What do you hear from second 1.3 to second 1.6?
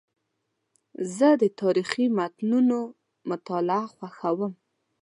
د